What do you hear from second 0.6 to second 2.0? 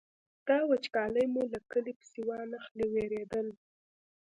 وچکالي مو له کلي